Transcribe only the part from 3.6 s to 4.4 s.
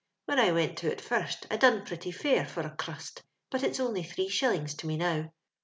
it's onJy three